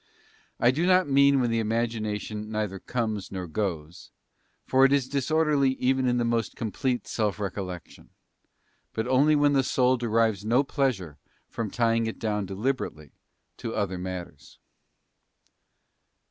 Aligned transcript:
I 0.59 0.71
do 0.71 0.87
not 0.87 1.07
mean 1.07 1.39
when 1.39 1.51
the 1.51 1.59
imagination 1.59 2.49
neither 2.49 2.79
comes 2.79 3.27
3. 3.27 3.35
Desire 3.35 3.43
of 3.43 3.43
repose 3.43 3.51
in 3.53 3.53
God. 3.53 3.53
Cautions. 3.53 4.09
nor 4.09 4.77
goes—for 4.79 4.85
it 4.85 4.93
is 4.93 5.07
disorderly 5.07 5.69
even 5.73 6.07
in 6.07 6.17
the 6.17 6.25
most 6.25 6.55
complete 6.55 7.05
self 7.07 7.39
recollection—but 7.39 9.07
only 9.07 9.35
when 9.35 9.53
the 9.53 9.61
soul 9.61 9.97
derives 9.97 10.43
no 10.43 10.63
pleasure 10.63 11.19
from 11.47 11.69
tying 11.69 12.07
it 12.07 12.17
down 12.17 12.47
deliberately 12.47 13.11
to 13.57 13.75
other 13.75 13.99
matters. 13.99 14.57